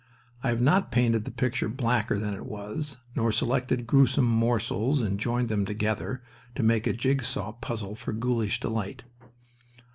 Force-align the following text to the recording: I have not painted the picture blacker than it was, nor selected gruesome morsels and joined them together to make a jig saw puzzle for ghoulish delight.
I 0.41 0.49
have 0.49 0.61
not 0.61 0.91
painted 0.91 1.25
the 1.25 1.29
picture 1.29 1.69
blacker 1.69 2.17
than 2.17 2.33
it 2.33 2.47
was, 2.47 2.97
nor 3.15 3.31
selected 3.31 3.85
gruesome 3.85 4.25
morsels 4.25 4.99
and 4.99 5.19
joined 5.19 5.47
them 5.47 5.63
together 5.63 6.23
to 6.55 6.63
make 6.63 6.87
a 6.87 6.93
jig 6.93 7.21
saw 7.21 7.51
puzzle 7.51 7.93
for 7.93 8.11
ghoulish 8.11 8.59
delight. 8.59 9.03